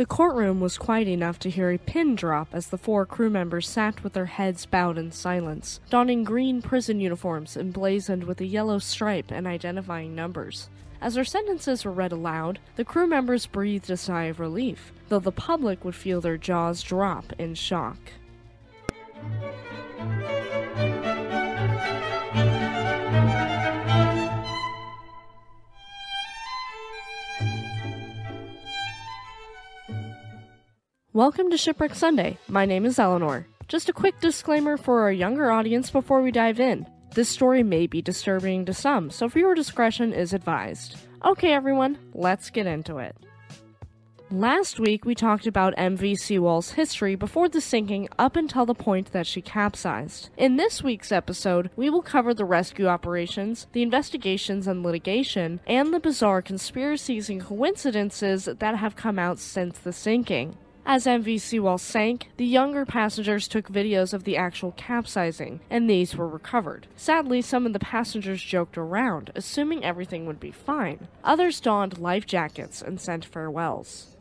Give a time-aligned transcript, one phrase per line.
[0.00, 3.68] The courtroom was quiet enough to hear a pin drop as the four crew members
[3.68, 8.78] sat with their heads bowed in silence, donning green prison uniforms emblazoned with a yellow
[8.78, 10.70] stripe and identifying numbers.
[11.02, 15.18] As their sentences were read aloud, the crew members breathed a sigh of relief, though
[15.18, 17.98] the public would feel their jaws drop in shock.
[31.12, 32.38] Welcome to Shipwreck Sunday.
[32.46, 33.44] My name is Eleanor.
[33.66, 36.86] Just a quick disclaimer for our younger audience before we dive in.
[37.16, 40.94] This story may be disturbing to some, so viewer discretion is advised.
[41.24, 43.16] Okay, everyone, let's get into it.
[44.30, 49.10] Last week, we talked about MV Sewol's history before the sinking up until the point
[49.10, 50.30] that she capsized.
[50.36, 55.92] In this week's episode, we will cover the rescue operations, the investigations and litigation, and
[55.92, 60.56] the bizarre conspiracies and coincidences that have come out since the sinking.
[60.92, 66.16] As MV Sewol sank, the younger passengers took videos of the actual capsizing, and these
[66.16, 66.88] were recovered.
[66.96, 71.06] Sadly, some of the passengers joked around, assuming everything would be fine.
[71.22, 74.16] Others donned life jackets and sent farewells.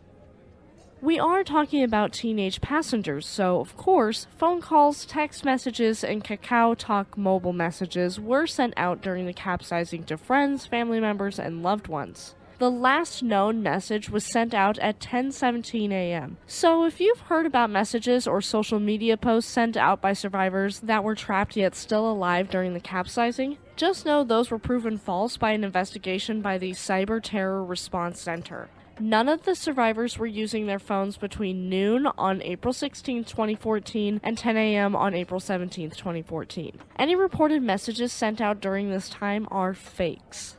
[1.01, 6.75] We are talking about teenage passengers, so of course, phone calls, text messages, and Kakao
[6.77, 11.87] Talk mobile messages were sent out during the capsizing to friends, family members, and loved
[11.87, 12.35] ones.
[12.59, 16.35] The last known message was sent out at 10:17 a.m.
[16.45, 21.05] So if you've heard about messages or social media posts sent out by survivors that
[21.05, 25.51] were trapped yet still alive during the capsizing, just know those were proven false by
[25.51, 28.67] an investigation by the Cyber Terror Response Center.
[28.99, 34.37] None of the survivors were using their phones between noon on April 16, 2014 and
[34.37, 34.97] 10 a.m.
[34.97, 36.77] on April 17, 2014.
[36.97, 40.57] Any reported messages sent out during this time are fakes.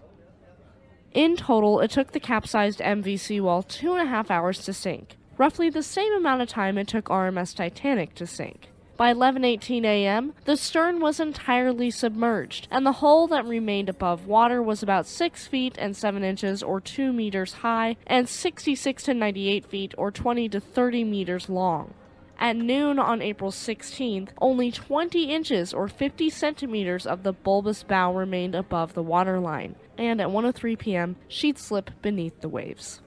[1.12, 5.17] In total, it took the capsized MV Sewol two and a half hours to sink,
[5.39, 8.69] roughly the same amount of time it took RMS Titanic to sink.
[8.97, 14.62] By 11:18 a.m., the stern was entirely submerged, and the hull that remained above water
[14.62, 19.64] was about 6 feet and 7 inches or 2 meters high and 66 to 98
[19.64, 21.95] feet or 20 to 30 meters long.
[22.39, 28.14] At noon on April 16th, only 20 inches or 50 centimeters of the bulbous bow
[28.14, 33.02] remained above the waterline, and at 1:03 p.m., she'd slip beneath the waves.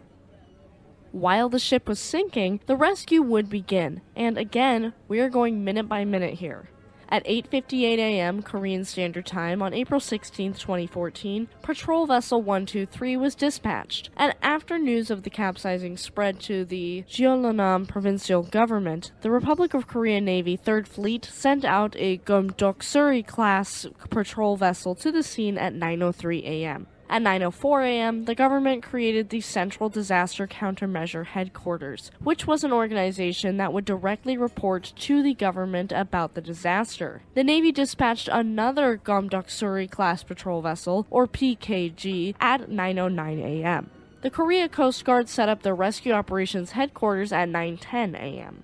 [1.11, 5.89] While the ship was sinking, the rescue would begin, and again, we are going minute
[5.89, 6.69] by minute here.
[7.13, 8.41] At 8:58 a.m.
[8.41, 15.11] Korean Standard Time on April 16, 2014, Patrol Vessel 123 was dispatched, and after news
[15.11, 20.87] of the capsizing spread to the Jeollanam provincial government, the Republic of Korea Navy 3rd
[20.87, 26.87] Fleet sent out a Gumdoksuri class patrol vessel to the scene at 9:03 a.m.
[27.13, 33.57] At 9:04 a.m., the government created the Central Disaster Countermeasure Headquarters, which was an organization
[33.57, 37.21] that would directly report to the government about the disaster.
[37.35, 43.91] The Navy dispatched another Gumdoksuri class patrol vessel, or PKG, at 9:09 a.m.
[44.23, 48.63] The Korea Coast Guard set up their rescue operations headquarters at 9:10 a.m.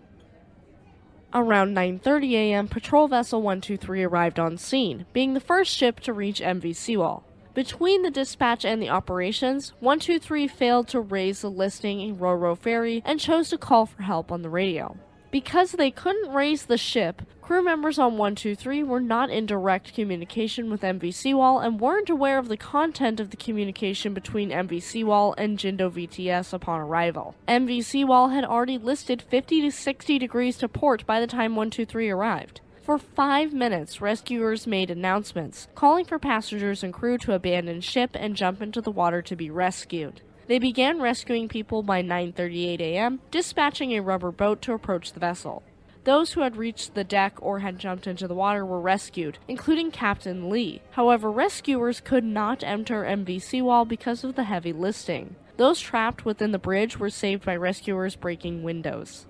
[1.35, 6.41] Around 9:30 a.m., Patrol Vessel 123 arrived on scene, being the first ship to reach
[6.41, 7.21] MV Sewol.
[7.59, 13.03] Between the dispatch and the operations, 123 failed to raise the listing in Roro Ferry
[13.05, 14.95] and chose to call for help on the radio.
[15.29, 20.71] Because they couldn't raise the ship, crew members on 123 were not in direct communication
[20.71, 25.35] with MV Sewol and weren't aware of the content of the communication between MV Sewol
[25.37, 27.35] and Jindo VTS upon arrival.
[27.49, 32.09] MV Sewol had already listed 50 to 60 degrees to port by the time 123
[32.09, 32.61] arrived.
[32.89, 38.35] For five minutes, rescuers made announcements, calling for passengers and crew to abandon ship and
[38.35, 40.21] jump into the water to be rescued.
[40.47, 45.61] They began rescuing people by 9:38 a.m., dispatching a rubber boat to approach the vessel.
[46.03, 49.91] Those who had reached the deck or had jumped into the water were rescued, including
[49.91, 50.81] Captain Lee.
[50.89, 55.35] However, rescuers could not enter MV Sewol because of the heavy listing.
[55.57, 59.27] Those trapped within the bridge were saved by rescuers breaking windows.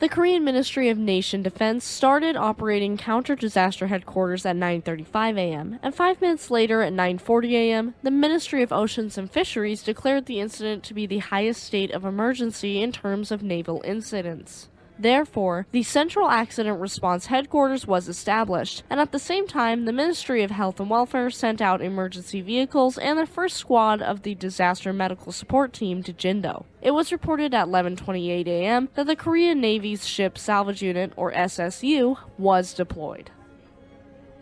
[0.00, 6.22] The Korean Ministry of Nation Defense started operating counter-disaster headquarters at 9:35 a.m., and 5
[6.22, 10.94] minutes later at 9:40 a.m., the Ministry of Oceans and Fisheries declared the incident to
[10.94, 14.70] be the highest state of emergency in terms of naval incidents.
[15.00, 20.42] Therefore, the Central Accident Response Headquarters was established, and at the same time, the Ministry
[20.42, 24.92] of Health and Welfare sent out emergency vehicles and the first squad of the Disaster
[24.92, 26.66] Medical Support Team to Jindo.
[26.82, 28.90] It was reported at 11:28 a.m.
[28.94, 33.30] that the Korean Navy's Ship Salvage Unit, or SSU, was deployed.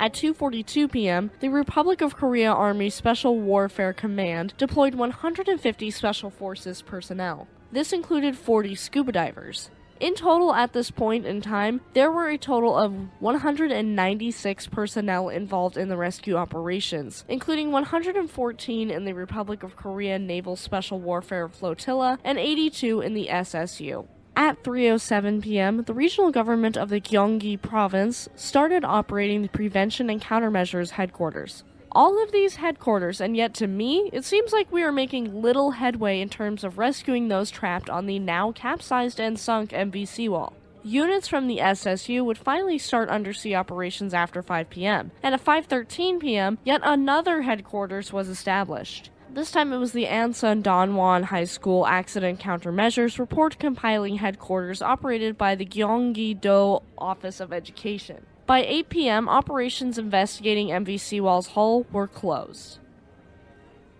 [0.00, 6.82] At 2:42 p.m., the Republic of Korea Army Special Warfare Command deployed 150 Special Forces
[6.82, 7.46] personnel.
[7.70, 9.70] This included 40 scuba divers.
[10.00, 15.76] In total, at this point in time, there were a total of 196 personnel involved
[15.76, 22.18] in the rescue operations, including 114 in the Republic of Korea Naval Special Warfare Flotilla
[22.22, 24.06] and 82 in the SSU.
[24.36, 30.22] At 3:07 p.m., the regional government of the Gyeonggi province started operating the Prevention and
[30.22, 34.92] Countermeasures headquarters all of these headquarters, and yet to me, it seems like we are
[34.92, 39.70] making little headway in terms of rescuing those trapped on the now capsized and sunk
[39.70, 40.52] MV Sewol.
[40.84, 46.20] Units from the SSU would finally start undersea operations after 5 p.m., and at 5:13
[46.20, 49.10] p.m., yet another headquarters was established.
[49.30, 55.36] This time it was the Ansan Danwon High School Accident Countermeasures Report Compiling Headquarters operated
[55.36, 58.24] by the Gyeonggi-do Office of Education.
[58.48, 62.78] By 8 p.m., operations investigating MV Sewol's hull were closed.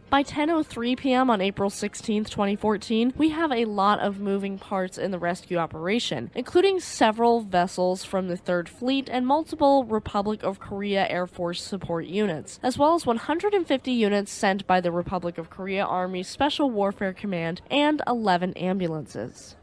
[0.09, 1.29] By 10:03 p.m.
[1.29, 6.31] on April 16, 2014, we have a lot of moving parts in the rescue operation,
[6.35, 12.07] including several vessels from the 3rd Fleet and multiple Republic of Korea Air Force support
[12.07, 17.13] units, as well as 150 units sent by the Republic of Korea Army Special Warfare
[17.13, 19.58] Command and 11 ambulances.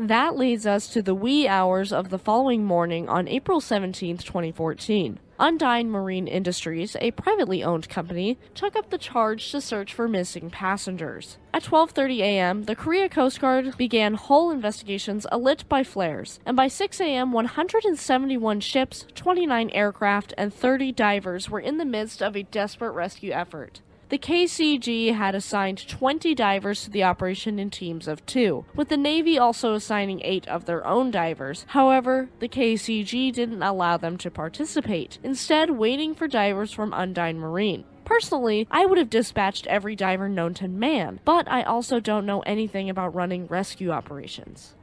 [0.00, 5.18] That leads us to the wee hours of the following morning on April 17, 2014.
[5.40, 10.50] Undine Marine Industries, a privately owned company, took up the charge to search for missing
[10.50, 11.38] passengers.
[11.52, 16.68] At 12:30 a.m., the Korea Coast Guard began hull investigations alit by flares, and by
[16.68, 22.44] 6 a.m., 171 ships, 29 aircraft, and 30 divers were in the midst of a
[22.44, 23.80] desperate rescue effort.
[24.10, 28.96] The KCG had assigned 20 divers to the operation in teams of two, with the
[28.96, 31.66] Navy also assigning eight of their own divers.
[31.68, 37.84] However, the KCG didn't allow them to participate, instead, waiting for divers from Undine Marine.
[38.06, 42.40] Personally, I would have dispatched every diver known to man, but I also don't know
[42.40, 44.74] anything about running rescue operations.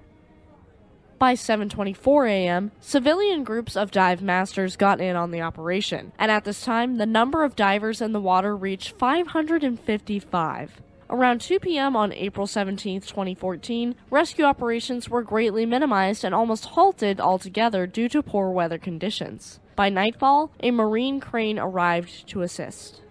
[1.18, 6.44] By 7:24 a.m., civilian groups of dive masters got in on the operation, and at
[6.44, 10.82] this time, the number of divers in the water reached 555.
[11.10, 11.96] Around 2 p.m.
[11.96, 18.22] on April 17, 2014, rescue operations were greatly minimized and almost halted altogether due to
[18.22, 19.60] poor weather conditions.
[19.78, 23.02] By nightfall, a marine crane arrived to assist.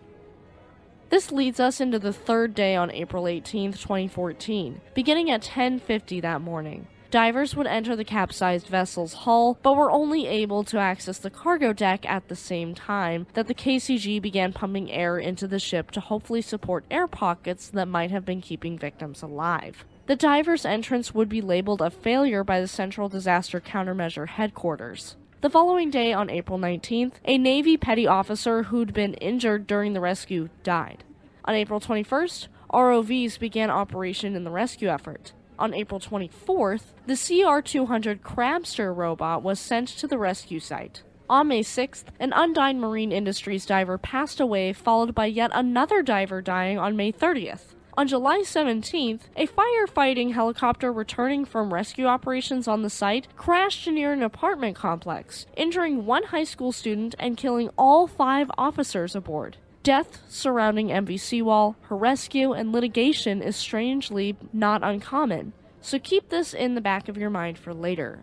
[1.09, 6.41] This leads us into the third day on April 18, 2014, beginning at 10:50 that
[6.41, 6.89] morning.
[7.11, 11.73] Divers would enter the capsized vessel's hull, but were only able to access the cargo
[11.73, 16.01] deck at the same time that the KCG began pumping air into the ship to
[16.01, 19.85] hopefully support air pockets that might have been keeping victims alive.
[20.07, 25.17] The diver's entrance would be labeled a failure by the Central Disaster Countermeasure Headquarters.
[25.41, 30.01] The following day, on April 19th, a Navy petty officer who'd been injured during the
[30.01, 31.05] rescue died.
[31.45, 35.33] On April 21st, ROVs began operation in the rescue effort.
[35.59, 41.03] On April 24th, the CR 200 Crabster robot was sent to the rescue site.
[41.31, 46.43] On May 6th, an Undine Marine Industries diver passed away, followed by yet another diver
[46.43, 47.75] dying on May 30th.
[47.97, 54.13] On July 17th, a firefighting helicopter returning from rescue operations on the site crashed near
[54.13, 59.59] an apartment complex, injuring one high school student and killing all five officers aboard.
[59.85, 65.53] Death surrounding MV Sewol, her rescue, and litigation is strangely not uncommon,
[65.83, 68.23] so keep this in the back of your mind for later.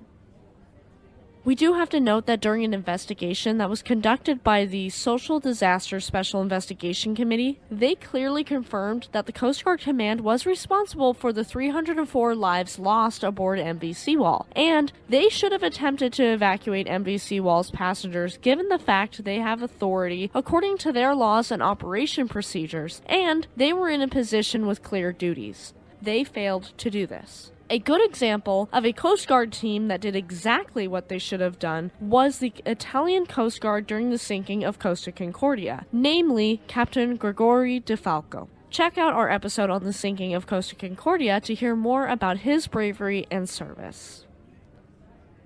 [1.44, 5.40] We do have to note that during an investigation that was conducted by the Social
[5.40, 11.34] Disaster Special Investigation Committee, they clearly confirmed that the Coast Guard Command was responsible for
[11.34, 17.16] the 304 lives lost aboard MV Sewol, and they should have attempted to evacuate MV
[17.16, 23.02] Sewol's passengers given the fact they have authority according to their laws and operation procedures,
[23.08, 25.74] and they were in a position with clear duties.
[26.00, 27.52] They failed to do this.
[27.72, 31.58] A good example of a Coast Guard team that did exactly what they should have
[31.58, 37.80] done was the Italian Coast Guard during the sinking of Costa Concordia, namely Captain Gregory
[37.80, 38.50] De Falco.
[38.70, 42.68] Check out our episode on the sinking of Costa Concordia to hear more about his
[42.68, 44.26] bravery and service.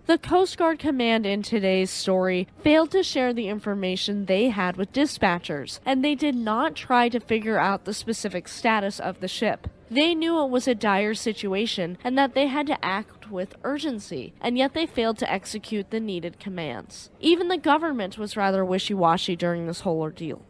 [0.07, 4.91] The Coast Guard Command in today's story failed to share the information they had with
[4.91, 9.67] dispatchers, and they did not try to figure out the specific status of the ship.
[9.89, 14.33] They knew it was a dire situation and that they had to act with urgency,
[14.41, 17.11] and yet they failed to execute the needed commands.
[17.19, 20.41] Even the government was rather wishy washy during this whole ordeal.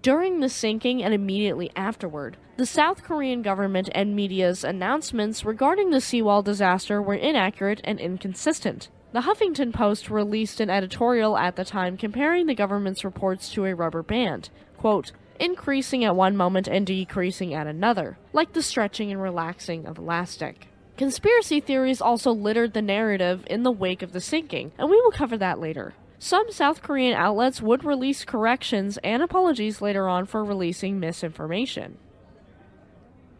[0.00, 5.98] During the sinking and immediately afterward, the South Korean government and media's announcements regarding the
[5.98, 8.90] Sewol disaster were inaccurate and inconsistent.
[9.12, 13.74] The Huffington Post released an editorial at the time comparing the government's reports to a
[13.74, 14.50] rubber band.
[14.76, 19.98] Quote, increasing at one moment and decreasing at another, like the stretching and relaxing of
[19.98, 20.68] elastic.
[20.96, 25.10] Conspiracy theories also littered the narrative in the wake of the sinking, and we will
[25.10, 25.94] cover that later.
[26.18, 31.98] Some South Korean outlets would release corrections and apologies later on for releasing misinformation.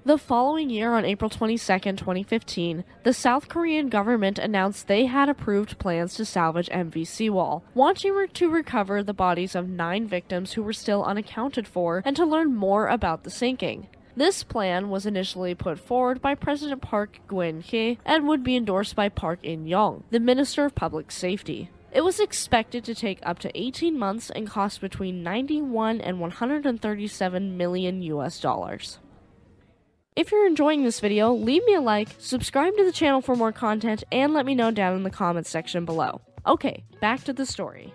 [0.06, 5.78] The following year, on April 22, 2015, the South Korean government announced they had approved
[5.78, 10.75] plans to salvage MV Sewol, wanting to recover the bodies of nine victims who were
[10.75, 13.87] still unaccounted for and to learn more about the sinking.
[14.14, 19.08] This plan was initially put forward by President Park Geun-hye and would be endorsed by
[19.08, 21.70] Park In-young, the Minister of Public Safety.
[21.94, 27.56] It was expected to take up to 18 months and cost between 91 and 137
[27.56, 28.99] million US dollars.
[30.16, 33.50] If you're enjoying this video, leave me a like, subscribe to the channel for more
[33.50, 36.21] content, and let me know down in the comments section below.
[36.47, 37.92] Okay, back to the story.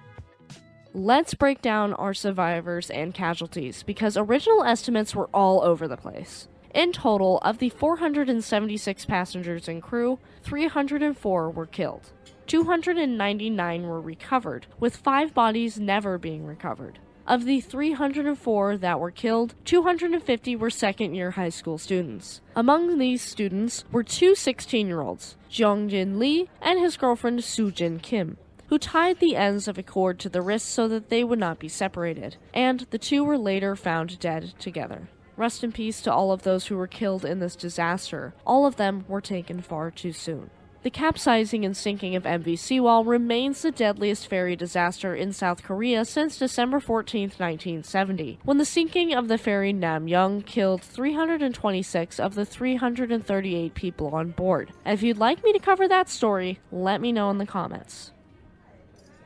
[0.93, 6.49] Let's break down our survivors and casualties because original estimates were all over the place.
[6.75, 12.11] In total, of the 476 passengers and crew, 304 were killed.
[12.47, 16.99] 299 were recovered, with five bodies never being recovered.
[17.29, 22.41] Of the 304 that were killed, 250 were second year high school students.
[22.55, 28.37] Among these students were two 16 year olds, Jeongjin Lee and his girlfriend Soojin Kim,
[28.69, 31.59] who tied the ends of a cord to the wrists so that they would not
[31.59, 35.07] be separated, and the two were later found dead together.
[35.37, 38.33] Rest in peace to all of those who were killed in this disaster.
[38.43, 40.49] All of them were taken far too soon.
[40.81, 46.05] The capsizing and sinking of MV Sewol remains the deadliest ferry disaster in South Korea
[46.05, 52.45] since December 14, 1970, when the sinking of the ferry Namyoung killed 326 of the
[52.45, 54.71] 338 people on board.
[54.85, 58.13] If you'd like me to cover that story, let me know in the comments.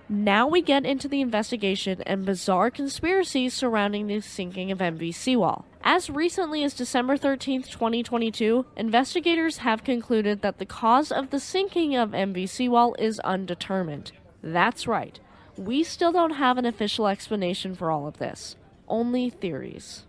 [0.10, 5.65] Now we get into the investigation and bizarre conspiracies surrounding the sinking of MV Sewol.
[5.85, 11.93] As recently as December 13, 2022, investigators have concluded that the cause of the sinking
[11.93, 14.13] of MV Sewol is undetermined.
[14.41, 15.19] That's right.
[15.57, 18.55] We still don't have an official explanation for all of this,
[18.87, 20.05] only theories.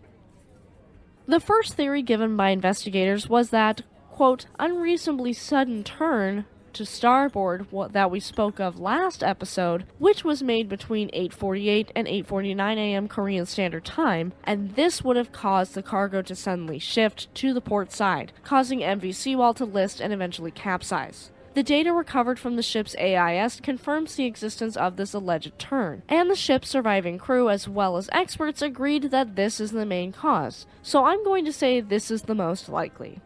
[1.27, 8.11] The first theory given by investigators was that, quote, unreasonably sudden turn to starboard that
[8.11, 13.09] we spoke of last episode, which was made between 8:48 and 8:49 a.m.
[13.09, 17.61] Korean Standard Time, and this would have caused the cargo to suddenly shift to the
[17.61, 21.31] port side, causing MV Sewol to list and eventually capsize.
[21.55, 26.29] The data recovered from the ship's AIS confirms the existence of this alleged turn, and
[26.29, 30.67] the ship's surviving crew, as well as experts, agreed that this is the main cause.
[30.83, 33.21] So I'm going to say this is the most likely.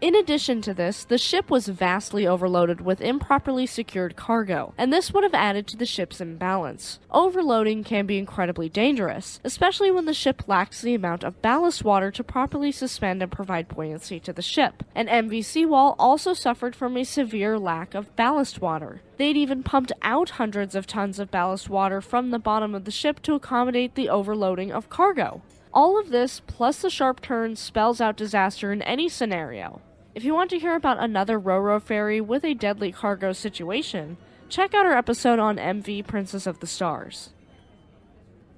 [0.00, 5.12] In addition to this, the ship was vastly overloaded with improperly secured cargo, and this
[5.12, 7.00] would have added to the ship's imbalance.
[7.10, 12.12] Overloading can be incredibly dangerous, especially when the ship lacks the amount of ballast water
[12.12, 14.84] to properly suspend and provide buoyancy to the ship.
[14.94, 19.00] And MV Sewol also suffered from a severe lack of ballast water.
[19.16, 22.92] They'd even pumped out hundreds of tons of ballast water from the bottom of the
[22.92, 25.42] ship to accommodate the overloading of cargo.
[25.74, 29.82] All of this, plus the sharp turn, spells out disaster in any scenario.
[30.18, 34.16] If you want to hear about another Roro ferry with a deadly cargo situation,
[34.48, 37.30] check out our episode on MV Princess of the Stars.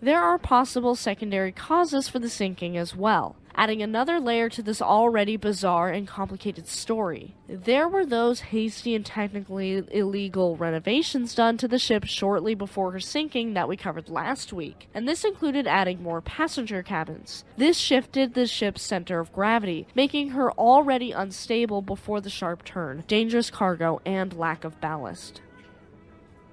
[0.00, 4.80] There are possible secondary causes for the sinking as well adding another layer to this
[4.80, 7.34] already bizarre and complicated story.
[7.48, 13.00] There were those hasty and technically illegal renovations done to the ship shortly before her
[13.00, 17.44] sinking that we covered last week, and this included adding more passenger cabins.
[17.56, 23.04] This shifted the ship's center of gravity, making her already unstable before the sharp turn,
[23.06, 25.42] dangerous cargo, and lack of ballast.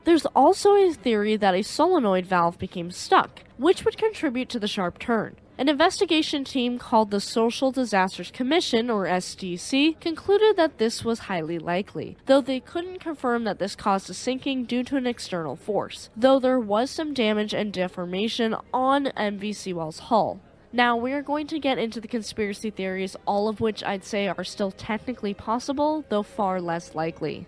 [0.03, 4.67] There's also a theory that a solenoid valve became stuck, which would contribute to the
[4.67, 5.35] sharp turn.
[5.59, 11.57] An investigation team called the Social Disasters Commission, or SDC, concluded that this was highly
[11.57, 16.11] likely, though they couldn't confirm that this caused a sinking due to an external force,
[16.15, 20.39] though there was some damage and deformation on MV Sewol's hull.
[20.71, 24.27] Now, we are going to get into the conspiracy theories, all of which I'd say
[24.27, 27.47] are still technically possible, though far less likely.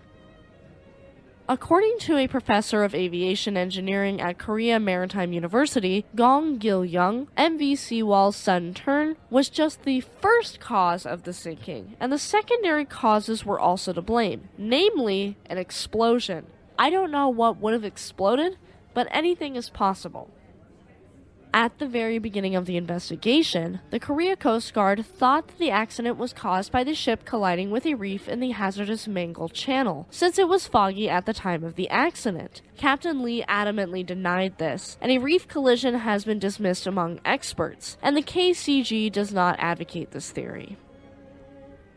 [1.50, 7.76] According to a professor of aviation engineering at Korea Maritime University, Gong Gil Young, MV
[7.76, 13.44] Sewol's sudden turn was just the first cause of the sinking, and the secondary causes
[13.44, 16.46] were also to blame, namely an explosion.
[16.78, 18.56] I don't know what would have exploded,
[18.94, 20.30] but anything is possible.
[21.52, 26.16] At the very beginning of the investigation, the Korea Coast Guard thought that the accident
[26.16, 30.38] was caused by the ship colliding with a reef in the hazardous Maenggol Channel, since
[30.38, 32.62] it was foggy at the time of the accident.
[32.76, 38.16] Captain Lee adamantly denied this, and a reef collision has been dismissed among experts, and
[38.16, 40.76] the KCG does not advocate this theory.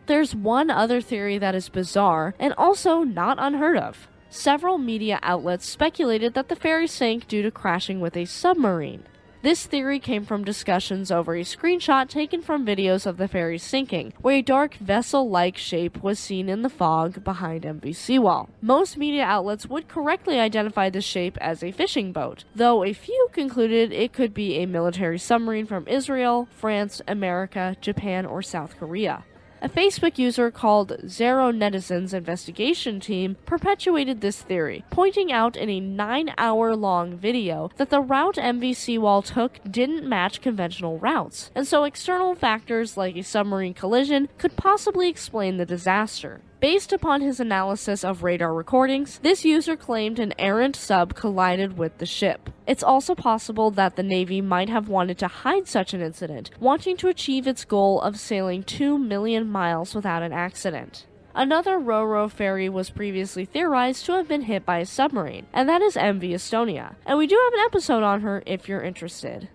[0.07, 4.07] There's one other theory that is bizarre and also not unheard of.
[4.31, 9.03] Several media outlets speculated that the ferry sank due to crashing with a submarine.
[9.43, 14.13] This theory came from discussions over a screenshot taken from videos of the ferry sinking,
[14.21, 18.47] where a dark vessel like shape was seen in the fog behind MV Sewol.
[18.61, 23.27] Most media outlets would correctly identify the shape as a fishing boat, though a few
[23.33, 29.25] concluded it could be a military submarine from Israel, France, America, Japan, or South Korea.
[29.63, 35.79] A Facebook user called Zero Netizens Investigation Team perpetuated this theory, pointing out in a
[35.79, 41.65] nine hour long video that the route MV Sewol took didn't match conventional routes, and
[41.65, 46.41] so external factors like a submarine collision could possibly explain the disaster.
[46.63, 51.97] Based upon his analysis of radar recordings, this user claimed an errant sub collided with
[51.97, 52.49] the ship.
[52.65, 56.95] It's also possible that the Navy might have wanted to hide such an incident, wanting
[56.95, 61.05] to achieve its goal of sailing 2 million miles without an accident.
[61.35, 65.81] Another Ro-Ro ferry was previously theorized to have been hit by a submarine, and that
[65.81, 66.95] is MV Estonia.
[67.05, 69.49] And we do have an episode on her if you're interested.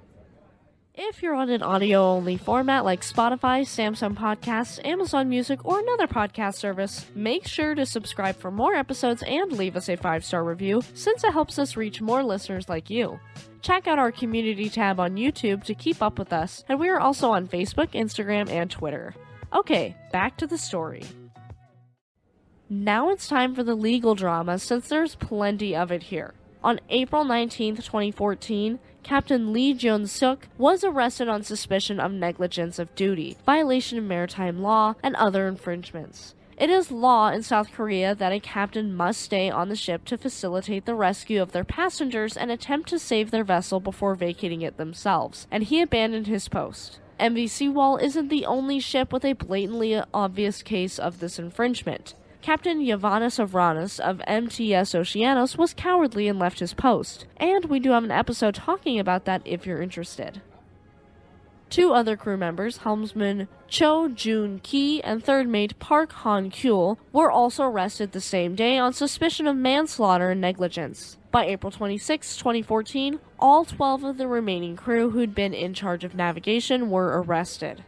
[1.00, 6.08] If you're on an audio only format like Spotify, Samsung Podcasts, Amazon Music, or another
[6.08, 10.42] podcast service, make sure to subscribe for more episodes and leave us a five star
[10.42, 13.20] review since it helps us reach more listeners like you.
[13.62, 16.98] Check out our community tab on YouTube to keep up with us, and we are
[16.98, 19.14] also on Facebook, Instagram, and Twitter.
[19.54, 21.04] Okay, back to the story.
[22.68, 26.34] Now it's time for the legal drama since there's plenty of it here.
[26.64, 32.94] On April 19, 2014, Captain Lee Jun Suk was arrested on suspicion of negligence of
[32.94, 36.34] duty, violation of maritime law, and other infringements.
[36.58, 40.18] It is law in South Korea that a captain must stay on the ship to
[40.18, 44.76] facilitate the rescue of their passengers and attempt to save their vessel before vacating it
[44.76, 46.98] themselves, and he abandoned his post.
[47.20, 52.14] MV Sewol isn't the only ship with a blatantly obvious case of this infringement.
[52.40, 57.90] Captain Yiannis Avranis of MTS Oceanos was cowardly and left his post, and we do
[57.90, 60.40] have an episode talking about that if you're interested.
[61.68, 67.30] Two other crew members, helmsman Cho Jun Ki and third mate Park Han Kyul, were
[67.30, 71.18] also arrested the same day on suspicion of manslaughter and negligence.
[71.30, 76.14] By April 26, 2014, all 12 of the remaining crew who'd been in charge of
[76.14, 77.84] navigation were arrested.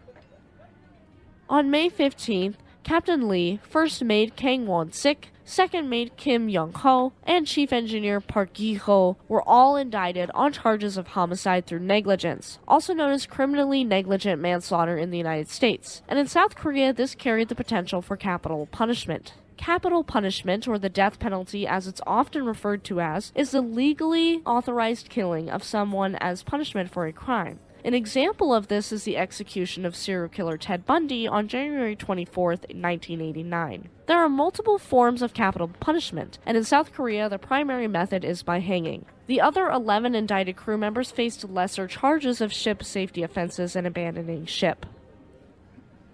[1.48, 7.12] On May 15th, Captain Lee, First Mate Kang Won Sik, Second Mate Kim Young Ho,
[7.24, 12.58] and Chief Engineer Park Gi Ho were all indicted on charges of homicide through negligence,
[12.66, 16.02] also known as criminally negligent manslaughter in the United States.
[16.08, 19.34] And in South Korea, this carried the potential for capital punishment.
[19.56, 24.40] Capital punishment, or the death penalty as it's often referred to as, is the legally
[24.46, 27.58] authorized killing of someone as punishment for a crime.
[27.82, 32.50] An example of this is the execution of serial killer Ted Bundy on January 24,
[32.50, 33.88] 1989.
[34.06, 38.42] There are multiple forms of capital punishment, and in South Korea, the primary method is
[38.42, 39.06] by hanging.
[39.28, 44.44] The other 11 indicted crew members faced lesser charges of ship safety offenses and abandoning
[44.44, 44.84] ship.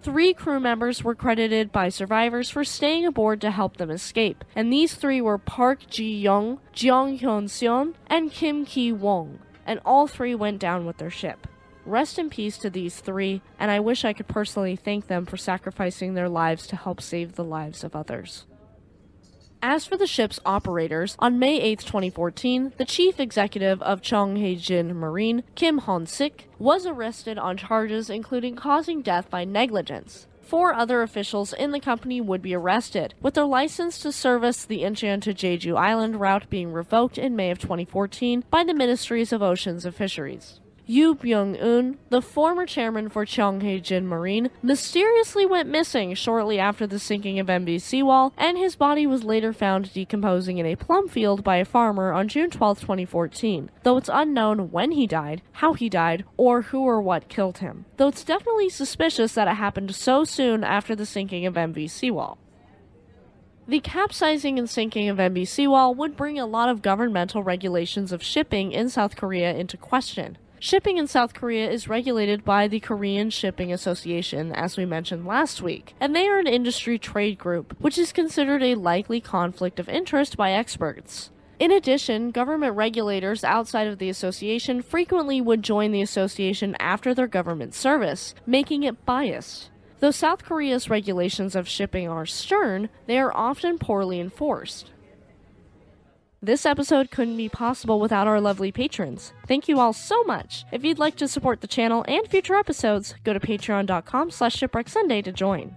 [0.03, 4.71] Three crew members were credited by survivors for staying aboard to help them escape, and
[4.71, 10.07] these three were Park Ji Young, Jeong Hyun Seon, and Kim Ki Wong, and all
[10.07, 11.45] three went down with their ship.
[11.87, 15.37] Rest in peace to these three, and I wish I could personally thank them for
[15.37, 18.45] sacrificing their lives to help save the lives of others.
[19.61, 25.43] As for the ship's operators, on May 8, 2014, the chief executive of Chonghae-jin Marine,
[25.55, 30.27] Kim Hon-sik, was arrested on charges including causing death by negligence.
[30.41, 34.81] Four other officials in the company would be arrested, with their license to service the
[34.81, 39.41] Incheon to Jeju Island route being revoked in May of 2014 by the Ministries of
[39.41, 40.59] Oceans and Fisheries.
[40.89, 47.39] Yu Byung-un, the former chairman for Chonghae-jin Marine, mysteriously went missing shortly after the sinking
[47.39, 51.57] of MV Sewol, and his body was later found decomposing in a plum field by
[51.57, 56.23] a farmer on June 12, 2014, though it's unknown when he died, how he died,
[56.37, 57.83] or who or what killed him.
[57.97, 62.37] Though it's definitely suspicious that it happened so soon after the sinking of MV Sewol.
[63.67, 68.23] The capsizing and sinking of MV Sewol would bring a lot of governmental regulations of
[68.23, 70.37] shipping in South Korea into question.
[70.59, 75.61] Shipping in South Korea is regulated by the Korean Shipping Association, as we mentioned last
[75.61, 79.87] week, and they are an industry trade group, which is considered a likely conflict of
[79.87, 81.29] interest by experts.
[81.59, 87.27] In addition, government regulators outside of the association frequently would join the association after their
[87.27, 89.69] government service, making it biased.
[89.99, 94.91] Though South Korea's regulations of shipping are stern, they are often poorly enforced.
[96.41, 99.33] This episode couldn't be possible without our lovely patrons.
[99.47, 100.65] Thank you all so much.
[100.71, 105.23] If you'd like to support the channel and future episodes, go to patreon.com slash shipwrecksunday
[105.23, 105.75] to join.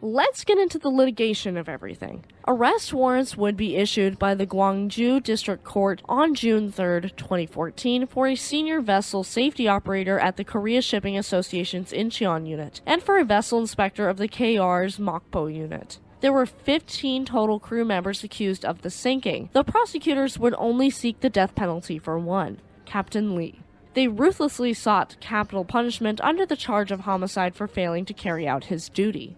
[0.00, 2.24] Let's get into the litigation of everything.
[2.46, 8.28] Arrest warrants would be issued by the Gwangju District Court on June 3, 2014, for
[8.28, 13.24] a senior vessel safety operator at the Korea Shipping Association's Incheon unit, and for a
[13.24, 15.98] vessel inspector of the KR's Mokpo unit.
[16.20, 21.20] There were 15 total crew members accused of the sinking, though prosecutors would only seek
[21.20, 23.60] the death penalty for one, Captain Lee.
[23.94, 28.64] They ruthlessly sought capital punishment under the charge of homicide for failing to carry out
[28.64, 29.36] his duty.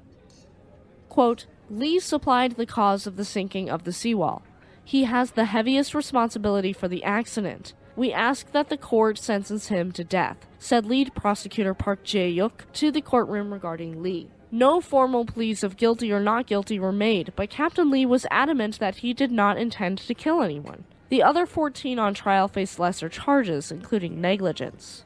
[1.08, 4.42] Quote, Lee supplied the cause of the sinking of the Sewol.
[4.84, 7.74] He has the heaviest responsibility for the accident.
[7.94, 12.90] We ask that the court sentence him to death, said lead prosecutor Park Jae-yuk to
[12.90, 14.30] the courtroom regarding Lee.
[14.52, 18.80] No formal pleas of guilty or not guilty were made, but Captain Lee was adamant
[18.80, 20.84] that he did not intend to kill anyone.
[21.08, 25.04] The other 14 on trial faced lesser charges, including negligence.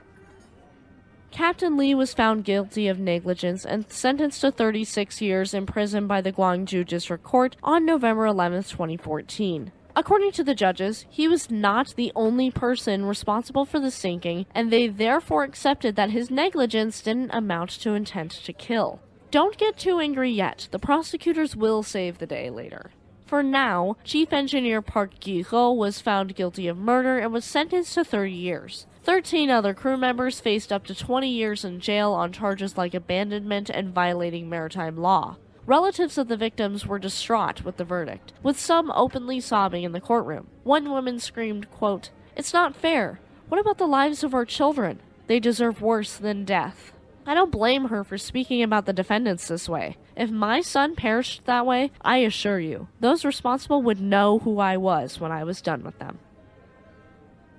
[1.30, 6.20] Captain Lee was found guilty of negligence and sentenced to 36 years in prison by
[6.20, 9.72] the Gwangju District Court on November 11, 2014.
[9.96, 14.70] According to the judges, he was not the only person responsible for the sinking, and
[14.70, 19.00] they therefore accepted that his negligence didn't amount to intent to kill.
[19.34, 20.68] Don't get too angry yet.
[20.70, 22.92] The prosecutors will save the day later.
[23.26, 28.04] For now, Chief Engineer Park Gi-ho was found guilty of murder and was sentenced to
[28.04, 28.86] 30 years.
[29.02, 33.68] 13 other crew members faced up to 20 years in jail on charges like abandonment
[33.70, 35.36] and violating maritime law.
[35.66, 40.00] Relatives of the victims were distraught with the verdict, with some openly sobbing in the
[40.00, 40.46] courtroom.
[40.62, 43.18] One woman screamed, quote, It's not fair.
[43.48, 45.00] What about the lives of our children?
[45.26, 46.92] They deserve worse than death.
[47.26, 49.96] I don't blame her for speaking about the defendants this way.
[50.16, 54.76] If my son perished that way, I assure you, those responsible would know who I
[54.76, 56.18] was when I was done with them.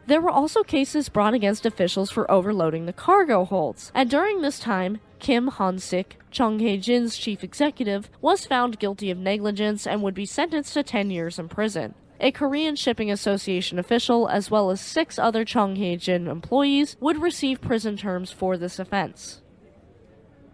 [0.07, 4.59] There were also cases brought against officials for overloading the cargo holds, and during this
[4.59, 10.27] time, Kim Han-sik, Chung Hae-jin's chief executive, was found guilty of negligence and would be
[10.27, 11.95] sentenced to 10 years in prison.
[12.19, 17.59] A Korean Shipping Association official, as well as six other Chung Hae-jin employees, would receive
[17.59, 19.41] prison terms for this offense.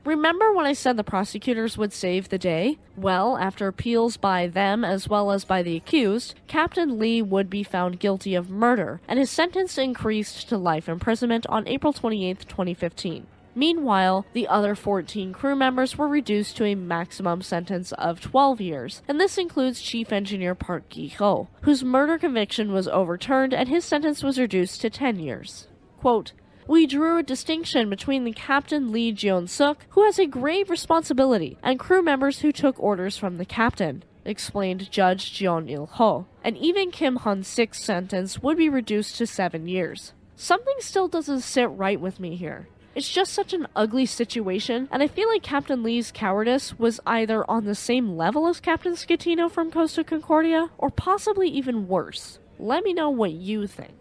[0.03, 2.79] Remember when I said the prosecutors would save the day?
[2.97, 7.61] Well, after appeals by them as well as by the accused, Captain Lee would be
[7.61, 13.27] found guilty of murder, and his sentence increased to life imprisonment on April 28, 2015.
[13.53, 19.03] Meanwhile, the other 14 crew members were reduced to a maximum sentence of 12 years,
[19.07, 24.23] and this includes Chief Engineer Park Gi-ho, whose murder conviction was overturned and his sentence
[24.23, 25.67] was reduced to 10 years.
[25.99, 26.31] Quote,
[26.71, 31.57] we drew a distinction between the captain Lee Jeon Suk, who has a grave responsibility,
[31.61, 36.27] and crew members who took orders from the captain, explained Judge Jeon Il Ho.
[36.45, 40.13] And even Kim Han Sik's sentence would be reduced to seven years.
[40.37, 42.69] Something still doesn't sit right with me here.
[42.95, 47.43] It's just such an ugly situation, and I feel like Captain Lee's cowardice was either
[47.51, 52.39] on the same level as Captain Schettino from Costa Concordia, or possibly even worse.
[52.57, 54.00] Let me know what you think.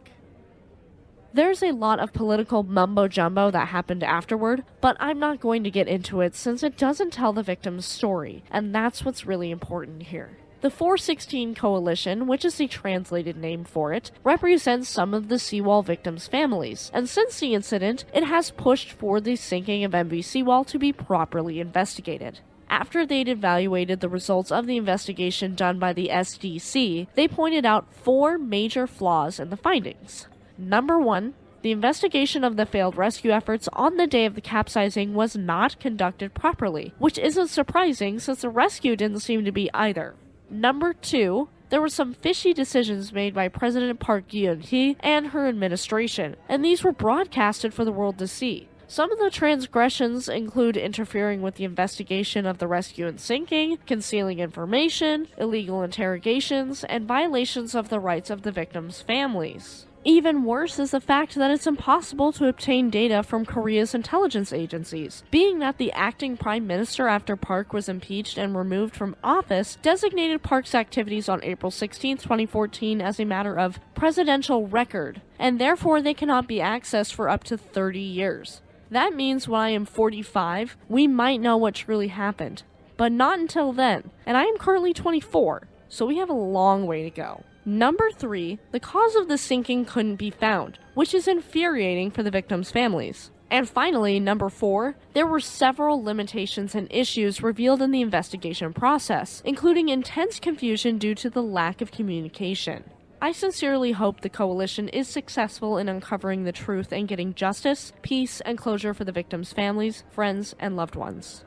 [1.32, 5.70] There's a lot of political mumbo jumbo that happened afterward, but I'm not going to
[5.70, 10.04] get into it since it doesn't tell the victim's story, and that's what's really important
[10.04, 10.38] here.
[10.60, 15.84] The 416 Coalition, which is the translated name for it, represents some of the Sewol
[15.84, 20.66] victims' families, and since the incident, it has pushed for the sinking of MV Sewol
[20.66, 22.40] to be properly investigated.
[22.68, 27.94] After they'd evaluated the results of the investigation done by the SDC, they pointed out
[27.94, 30.26] four major flaws in the findings.
[30.60, 35.14] Number one, the investigation of the failed rescue efforts on the day of the capsizing
[35.14, 40.16] was not conducted properly, which isn't surprising since the rescue didn't seem to be either.
[40.50, 46.36] Number two, there were some fishy decisions made by President Park Geun-hye and her administration,
[46.46, 48.68] and these were broadcasted for the world to see.
[48.86, 54.40] Some of the transgressions include interfering with the investigation of the rescue and sinking, concealing
[54.40, 59.86] information, illegal interrogations, and violations of the rights of the victims' families.
[60.04, 65.22] Even worse is the fact that it's impossible to obtain data from Korea's intelligence agencies,
[65.30, 70.42] being that the acting prime minister after Park was impeached and removed from office designated
[70.42, 76.14] Park's activities on April 16, 2014 as a matter of presidential record, and therefore they
[76.14, 78.62] cannot be accessed for up to 30 years.
[78.90, 82.62] That means when I am 45, we might know what truly happened,
[82.96, 87.02] but not until then, and I am currently 24, so we have a long way
[87.02, 87.44] to go.
[87.64, 92.30] Number three, the cause of the sinking couldn't be found, which is infuriating for the
[92.30, 93.30] victims' families.
[93.50, 99.42] And finally, number four, there were several limitations and issues revealed in the investigation process,
[99.44, 102.84] including intense confusion due to the lack of communication.
[103.20, 108.40] I sincerely hope the coalition is successful in uncovering the truth and getting justice, peace,
[108.40, 111.44] and closure for the victims' families, friends, and loved ones.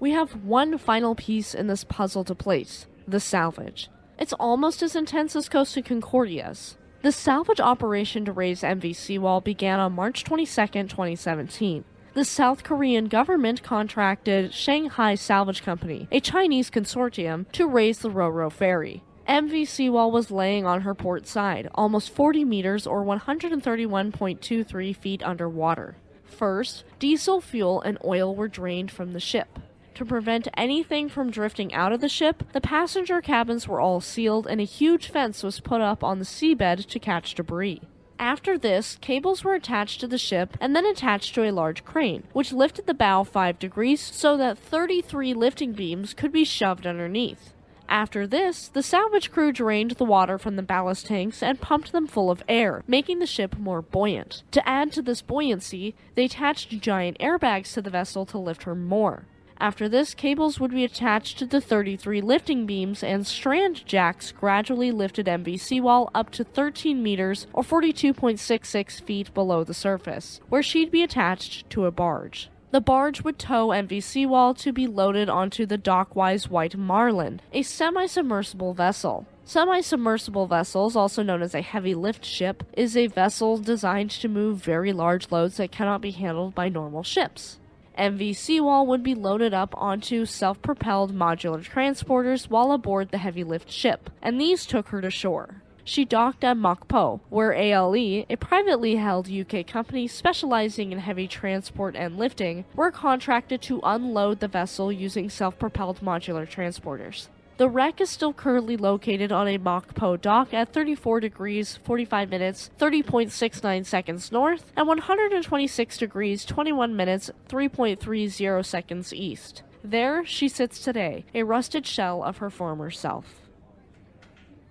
[0.00, 3.88] We have one final piece in this puzzle to place the salvage.
[4.20, 6.76] It's almost as intense as Costa Concordia's.
[7.00, 10.44] The salvage operation to raise MV Sewol began on March 22,
[10.84, 11.84] 2017.
[12.12, 18.50] The South Korean government contracted Shanghai Salvage Company, a Chinese consortium, to raise the Ro-Ro
[18.50, 19.02] ferry.
[19.26, 25.96] MV Sewol was laying on her port side, almost 40 meters or 131.23 feet underwater.
[26.24, 29.58] First, diesel fuel and oil were drained from the ship.
[29.94, 34.46] To prevent anything from drifting out of the ship, the passenger cabins were all sealed
[34.46, 37.82] and a huge fence was put up on the seabed to catch debris.
[38.18, 42.24] After this, cables were attached to the ship and then attached to a large crane,
[42.32, 47.54] which lifted the bow 5 degrees so that 33 lifting beams could be shoved underneath.
[47.88, 52.06] After this, the salvage crew drained the water from the ballast tanks and pumped them
[52.06, 54.44] full of air, making the ship more buoyant.
[54.52, 58.76] To add to this buoyancy, they attached giant airbags to the vessel to lift her
[58.76, 59.24] more.
[59.60, 64.90] After this, cables would be attached to the 33 lifting beams, and strand jacks gradually
[64.90, 70.90] lifted MV Sewol up to 13 meters or 42.66 feet below the surface, where she'd
[70.90, 72.48] be attached to a barge.
[72.70, 77.62] The barge would tow MV Sewol to be loaded onto the Dockwise White Marlin, a
[77.62, 79.26] semi submersible vessel.
[79.44, 84.28] Semi submersible vessels, also known as a heavy lift ship, is a vessel designed to
[84.28, 87.59] move very large loads that cannot be handled by normal ships.
[88.00, 93.44] MV Sewol would be loaded up onto self propelled modular transporters while aboard the heavy
[93.44, 95.62] lift ship, and these took her to shore.
[95.84, 101.94] She docked at Mokpo, where ALE, a privately held UK company specializing in heavy transport
[101.94, 107.28] and lifting, were contracted to unload the vessel using self propelled modular transporters.
[107.60, 112.70] The wreck is still currently located on a Mokpo dock at 34 degrees 45 minutes
[112.80, 119.62] 30.69 seconds north and 126 degrees 21 minutes 3.30 seconds east.
[119.84, 123.39] There she sits today, a rusted shell of her former self.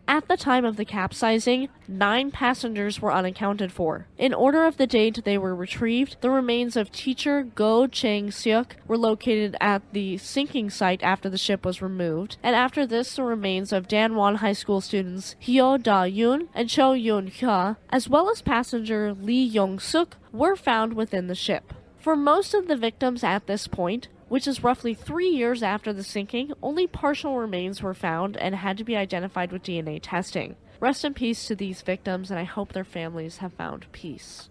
[0.10, 4.08] At the time of the capsizing, nine passengers were unaccounted for.
[4.18, 8.72] In order of the date they were retrieved, the remains of teacher Go Chang Seok
[8.88, 13.24] were located at the sinking site after the ship was removed, and after this, the
[13.24, 18.32] remains of Danwon High School students Hyo Da Yoon and Cho Yoon Hwa, as well
[18.32, 21.72] as passenger Lee Yong Suk, were found within the ship.
[22.00, 26.04] For most of the victims at this point, which is roughly three years after the
[26.04, 30.56] sinking, only partial remains were found and had to be identified with DNA testing.
[30.80, 34.50] Rest in peace to these victims, and I hope their families have found peace.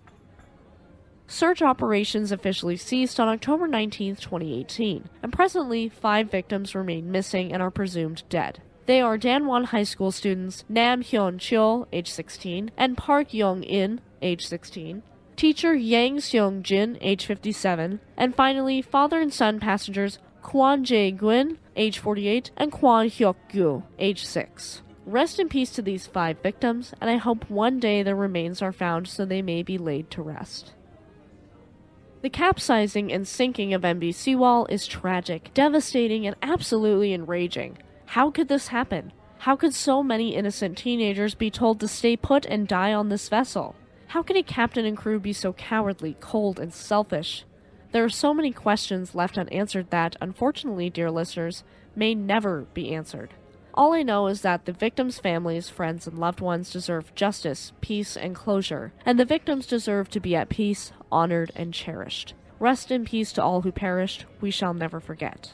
[1.26, 7.62] Search operations officially ceased on October 19, 2018, and presently five victims remain missing and
[7.62, 8.62] are presumed dead.
[8.86, 14.00] They are Danwon High School students Nam Hyun Chul, age 16, and Park Young In,
[14.22, 15.02] age 16,
[15.38, 21.58] teacher Yang Seong Jin, age 57, and finally father and son passengers Kwon Jae Gwyn,
[21.76, 24.82] age 48, and Kwon Hyuk Gyu, age 6.
[25.06, 28.72] Rest in peace to these five victims, and I hope one day their remains are
[28.72, 30.72] found so they may be laid to rest.
[32.20, 37.78] The capsizing and sinking of MV Sewol is tragic, devastating, and absolutely enraging.
[38.06, 39.12] How could this happen?
[39.38, 43.28] How could so many innocent teenagers be told to stay put and die on this
[43.28, 43.76] vessel?
[44.08, 47.44] How can a captain and crew be so cowardly, cold, and selfish?
[47.92, 51.62] There are so many questions left unanswered that, unfortunately, dear listeners,
[51.94, 53.34] may never be answered.
[53.74, 58.16] All I know is that the victims' families, friends, and loved ones deserve justice, peace,
[58.16, 62.32] and closure, and the victims deserve to be at peace, honored, and cherished.
[62.58, 65.52] Rest in peace to all who perished, we shall never forget.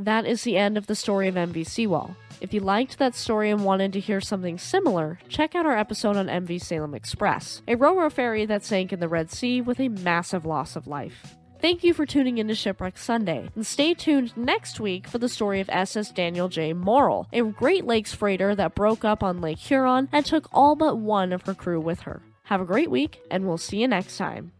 [0.00, 2.16] That is the end of the story of MV Sewol.
[2.40, 6.16] If you liked that story and wanted to hear something similar, check out our episode
[6.16, 9.88] on MV Salem Express, a Ro-Ro ferry that sank in the Red Sea with a
[9.88, 11.36] massive loss of life.
[11.60, 15.28] Thank you for tuning in to Shipwreck Sunday, and stay tuned next week for the
[15.28, 16.72] story of SS Daniel J.
[16.72, 20.96] Morrill, a Great Lakes freighter that broke up on Lake Huron and took all but
[20.96, 22.22] one of her crew with her.
[22.44, 24.52] Have a great week, and we'll see you next time.